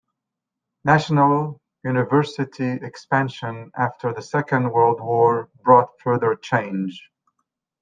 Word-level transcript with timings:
National 0.83 1.61
university 1.83 2.65
expansion 2.67 3.69
after 3.77 4.11
the 4.11 4.21
Second 4.23 4.71
World 4.71 4.99
War 4.99 5.51
brought 5.61 5.89
further 5.99 6.35
change. 6.37 7.03